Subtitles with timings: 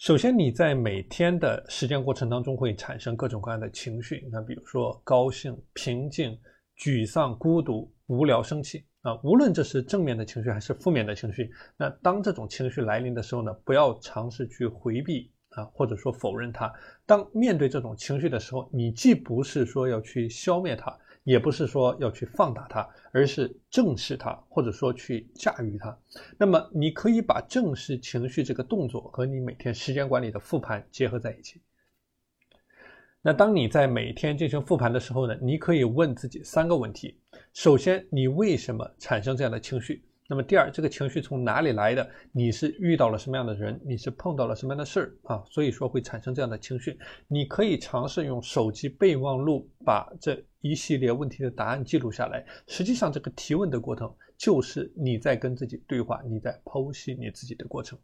[0.00, 6.34] 首先，你在每天的实践过程当中会产生各种各样的情绪，那比如说高兴、平静、
[6.78, 16.72] 沮丧、孤独、无聊、生气啊，无论这是正面的情绪还是负面的情绪，那当这种情绪来临的时候呢，不要尝试去回避啊，或者说否认它。
[17.04, 20.98] 当面对这种情绪的时候，你既不是说要去消灭它。
[21.30, 25.96] 也不是说要去放大它，而是正视它，或者说去驾驭它。
[26.36, 31.62] 那么，你可以把正视情绪这个动作和你每天时间管理的复盘结合在一起。
[33.22, 37.16] 那当你在每天进行复盘的时候呢，你可以问自己三个问题：
[37.52, 40.02] 首先，你为什么产生这样的情绪？
[40.30, 42.08] 那么第二，这个情绪从哪里来的？
[42.30, 43.80] 你是遇到了什么样的人？
[43.84, 45.42] 你是碰到了什么样的事儿啊？
[45.50, 46.96] 所以说会产生这样的情绪。
[47.26, 52.46] 你可以尝试用手机备忘录把这一系列问题的答案记录下来。
[52.68, 57.98] 实际上，这个提问的过程就是你在跟自己对话，你在剖析你自己的过程。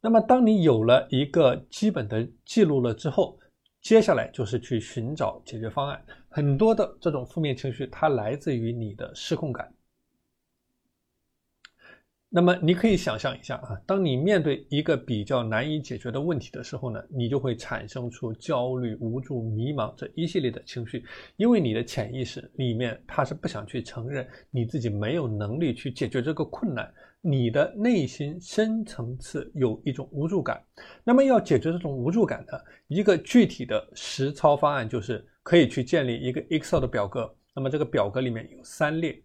[0.00, 3.38] 那么，当你有了一个基本的记录了之后，
[3.80, 6.04] 接下来就是去寻找解决方案。
[6.28, 9.72] 很多的这种负面情绪，它来自于你的失控感。
[12.32, 21.04] 那么你可以想象一下啊，当你面对一个比较难以解决的问题的时候呢，你就会产生出焦虑、无助、迷茫这一系列的情绪，
[21.36, 26.88] 因为你的潜意识里面他是不想去承认你自己没有能力去解决这个困难，
[27.20, 30.62] 你的内心深层次有一种无助感。
[31.02, 37.34] 那么要解决这种无助感的一个具体的实操方案，就是可以去建立一个 Excel 的表格。
[37.56, 39.20] 那么这个表格里面有三列。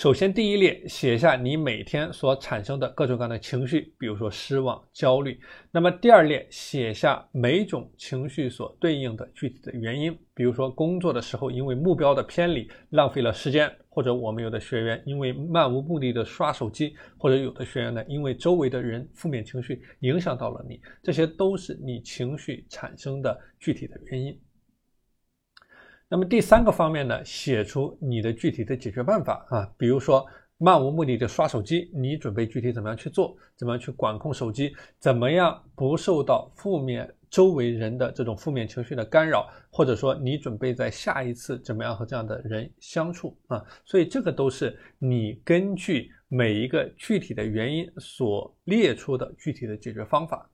[0.00, 5.38] 首先，第一列写下你每天所产生的各种各样的情绪，比如说失望、焦虑。
[5.70, 24.34] 那么第二列写下每种情绪所对应的具体的原因，比如说工作的时候因为目标的偏离浪费了时间，或者我们有的学员因为漫无目的的刷手机，或者有的学员呢因为周围的人负面情绪影响到了你，这些都是你情绪产生的具体的原因。
[26.12, 30.26] 那么第三个方面呢，写出你的具体的解决办法啊，比如说
[30.58, 33.36] 漫无目的的刷手机，你准备具体怎么样去做？
[33.54, 34.74] 怎么样去管控手机？
[34.98, 39.48] 怎么样不受到负面周围人的这种负面情绪的干扰？
[39.70, 43.64] 或者说你准备在下一次怎么样和这样的人相处啊？
[43.84, 50.50] 所以这个都是你根据每一个具体的原因所列出的具体的解决方法。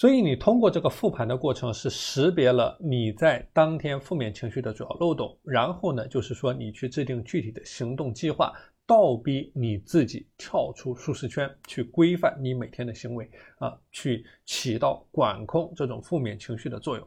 [0.00, 8.50] 所以你通过这个复盘的过程是识别了你在当天负面情绪的主要漏洞，然后呢，就是说你去制定具体的行动计划，
[8.86, 17.06] 倒逼你自己跳出舒适圈，去规范你每天的行为啊，去起到管控这种负面情绪的作用。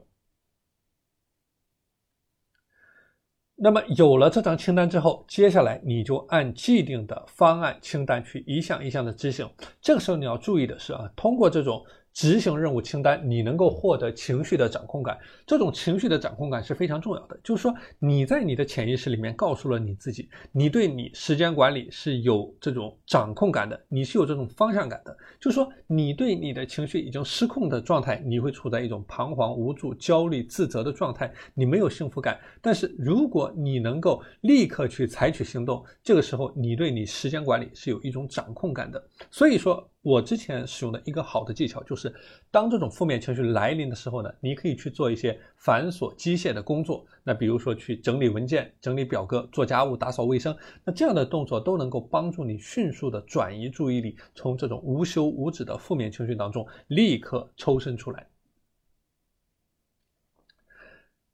[3.56, 9.50] 那么有了这张清单之后，接下来你就按既定的方案清单去一项一项的执行。
[9.82, 11.84] 这个时候你要注意的是啊，通过这种。
[12.14, 15.18] 执行任务清单，你能够获得情绪的掌控感。
[15.46, 17.38] 这种情绪的掌控感是非常重要的。
[17.44, 25.18] 就是说，你在你的潜意识里面告诉了你自己，你对你时间管理是有这种掌控感的，你是有这种方向感的。
[25.40, 32.40] 就是说，你对你的情绪已经失控的状态，你会处在一种彷徨、无助、焦虑、自责的状态，你没有幸福感。
[32.62, 39.04] 但是，如果你能够立刻去采取行动，这个时候你对你时间管理是有一种掌控感的。
[39.32, 39.90] 所以说。
[40.04, 42.14] 我之前使用的一个好的技巧就是，
[42.52, 50.54] 当这种负面情绪来临的时候呢，你可以去做一些繁琐机械的工作，那比如说去整理文件、整理表格、做家务、打扫卫生，
[50.84, 58.28] 那这样的动作都能够帮助你迅速的转移注意力，从这种无休无止的负面情绪当中立刻抽身出来。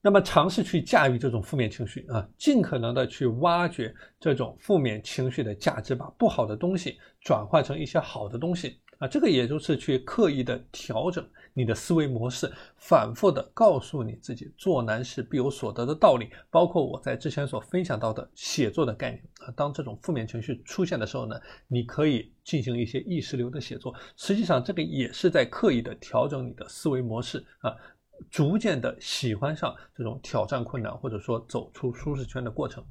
[0.02, 16.30] 那么尝试去驾驭这种负面情绪啊，尽可能的去挖掘这种负面情绪的价值，把不好的东西转换成一些好的东西啊，这个也就是去刻意的调整你的思维模式，反复的告诉你自己做难事必有所得的道理。
[16.50, 21.38] 包括我在之前所分享到的写作的概念啊，当这种负面情绪出现的时候呢，
[21.68, 27.76] 你可以进行一些意识流的写作，实际上这个也是在刻意的调整你的思维模式啊。
[28.30, 32.84] 逐渐的喜欢上这种挑战困难，或者说走出舒适圈的过程。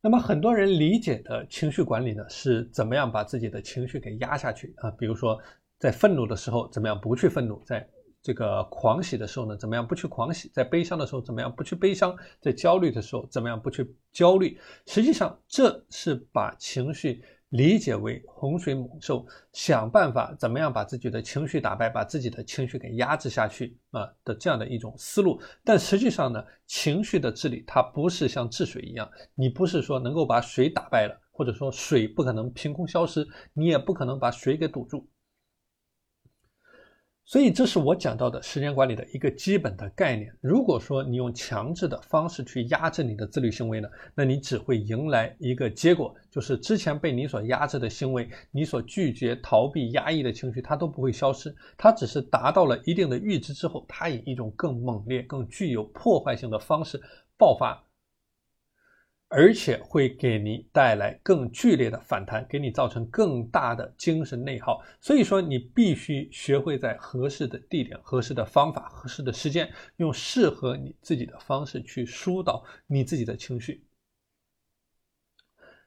[0.00, 4.90] 那么很多人理解的情绪管理呢，是怎么样把自己的情绪给压下去啊？
[4.90, 5.40] 比如说
[5.78, 7.88] 在愤怒的时候，怎么样不去愤怒；在
[8.20, 14.58] 这个狂喜的时候呢，怎么样不去狂喜；在悲伤的时候，怎么样不去悲伤；在焦虑的时候，怎么样不去焦虑。
[14.86, 25.38] 实际上，这是把情绪理解为洪水猛兽，想办法怎么样把自己的情绪打败，把自己的情绪给压制下去啊的这样的一种思路。
[25.62, 35.06] 但实际上呢，情绪的治理它不是像治水一样，你不是说能够把水打败了，或者说水不可能凭空消失，你也不可能把水给堵住。
[37.24, 40.34] 所以，这是我讲到的时间管理的一个基本的概念。
[40.40, 57.00] 如果说你用强制的方式去压制你的自律行为呢，那你只会迎来一个结果，就是之前被你所压制的行为，你所拒绝、逃避、压抑的情绪，它都不会消失，它只是达到了一定的阈值之后，它以一种更猛烈、更具有破坏性的方式
[57.38, 57.82] 爆发。
[59.34, 64.82] 而且会给你带来更剧烈的反弹，给你造成更大的精神内耗。
[65.00, 73.82] 所以说，你必须学会在合适的地点、合适的方法、合适的时间，用适合你自己的方式去疏导你自己的情绪。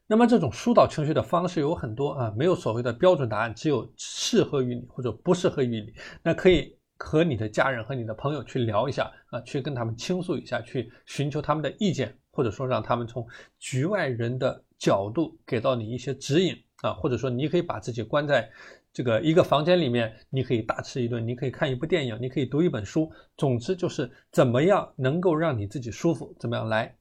[0.08, 5.94] 那么，这种疏导情绪的方式有很多啊，没有所谓的标准答案，只有适合于你或者不适合于你。
[6.24, 12.18] 那可以和你的家人和你的朋友去聊一下啊，去跟他们倾诉一下，去寻求他们的意见。
[12.36, 13.26] 或者说让他们从
[13.58, 18.48] 局外人的角度给到你一些指引啊，或者说你可以把自己关在
[18.92, 26.94] 这个一个房间里面，你可以大吃一顿，你可以看一部电影，你可以读一本书，总之就是怎么样能够让你自己舒服，怎么样来。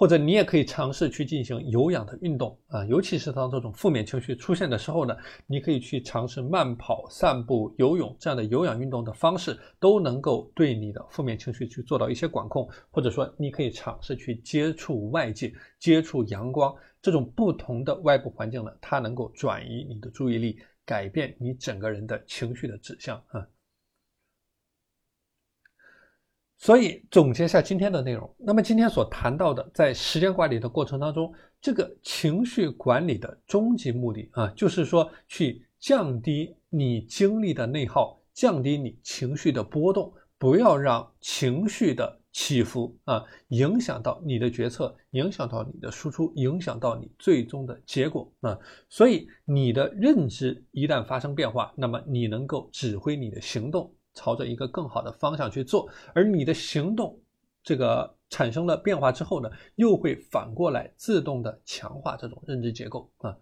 [0.00, 5.14] 或者你也可以尝试去进行有氧的运动啊，尤其是当这种负面情绪出现的时候呢，
[5.46, 12.66] 你可以去尝试慢跑、散步、游泳这样的有氧运动的方式，都能够对你的负面情绪去做到一些管控。
[12.90, 23.46] 或者说，你可以尝试去接触外界、接触阳光这种不同的外部环境呢，它能够转移你的注意力，改变你整个人的情绪的指向啊。
[26.60, 48.58] 所以总结一下今天的内容，那么今天所谈到的，在时间管理的过程当中，这个情绪管理的终极目的啊，就是说去降低你精力的内耗，降低你情绪的波动，不要让情绪的起伏啊影响到你的决策，影响到你的输出，影响到你最终的结果啊。
[48.90, 53.90] 所以你的认知一旦发生变化，那么你能够指挥你的行动。
[54.14, 57.18] 朝着一个更好的方向去做，而你的行动，
[57.62, 63.36] 这个产生了变化之后呢，又会反过来自动的强化这种认知结构啊。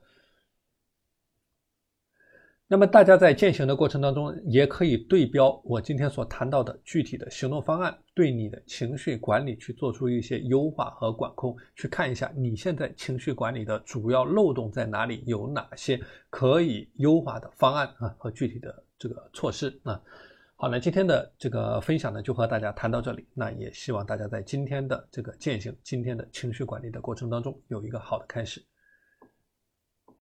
[2.71, 15.99] 那么大家在践行的过程当中，也可以对标我今天所谈到的具体的行动方案，对你的情绪管理去做出一些优化和管控，去看一下你现在情绪管理的主要漏洞在哪里，有哪些
[16.29, 19.99] 可以优化的方案啊和具体的这个措施啊。
[20.61, 23.25] 好，那今天的这个分享呢，就和大家谈到这里。
[23.33, 28.61] 那也希望大家在今天的这个践行今天的情绪管理的过程当中，有一个好的开始。